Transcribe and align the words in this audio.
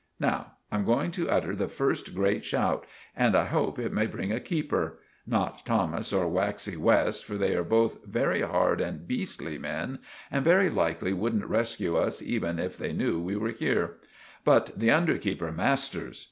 Now, 0.19 0.53
I'm 0.71 0.83
going 0.83 1.11
to 1.11 1.29
utter 1.29 1.55
the 1.55 1.67
first 1.67 2.15
grate 2.15 2.43
shout, 2.43 2.87
and 3.15 3.35
I 3.35 3.45
hope 3.45 3.77
it 3.77 3.93
may 3.93 4.07
bring 4.07 4.31
a 4.31 4.39
keeper—not 4.39 5.63
Thomas 5.63 6.11
or 6.11 6.27
Waxy 6.27 6.75
West, 6.75 7.23
for 7.23 7.35
they 7.35 7.53
are 7.55 7.63
both 7.63 8.03
very 8.03 8.41
hard 8.41 8.81
and 8.81 9.07
beestly 9.07 9.59
men, 9.59 9.99
and 10.31 10.43
very 10.43 10.71
likely 10.71 11.13
wouldn't 11.13 11.45
rescue 11.45 11.97
us 11.97 12.19
even 12.19 12.57
if 12.57 12.77
they 12.79 12.93
new 12.93 13.19
we 13.21 13.35
were 13.35 13.51
here; 13.51 13.97
but 14.43 14.71
the 14.75 14.89
under 14.89 15.19
keeper, 15.19 15.51
Masters. 15.51 16.19